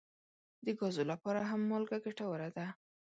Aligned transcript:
د 0.65 0.67
ګازو 0.79 1.03
لپاره 1.11 1.41
هم 1.49 1.61
مالګه 1.69 1.97
ګټوره 2.05 2.49
ده. 2.57 2.67